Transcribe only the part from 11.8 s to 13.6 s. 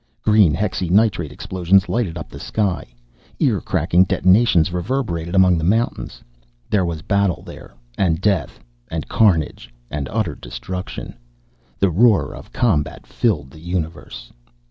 roar of combat filled the